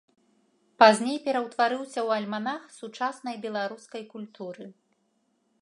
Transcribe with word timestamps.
Пазней 0.83 1.19
пераўтварыўся 1.27 1.99
ў 2.07 2.21
альманах 2.21 2.63
сучаснай 2.79 3.35
беларускай 3.47 4.03
культуры. 4.15 4.65